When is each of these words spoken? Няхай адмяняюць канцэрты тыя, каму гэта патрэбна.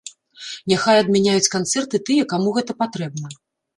Няхай 0.71 0.97
адмяняюць 1.01 1.51
канцэрты 1.57 2.03
тыя, 2.07 2.23
каму 2.33 2.57
гэта 2.59 2.71
патрэбна. 2.85 3.27